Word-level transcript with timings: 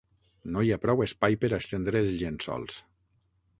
No 0.55 0.63
hi 0.67 0.71
ha 0.75 0.79
prou 0.85 1.03
espai 1.05 1.37
per 1.45 1.53
a 1.53 1.61
estendre 1.65 2.01
els 2.05 2.17
llençols. 2.23 2.83